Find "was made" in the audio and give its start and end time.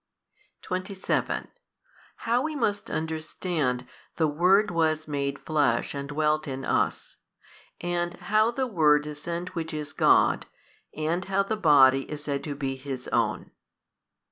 4.71-5.37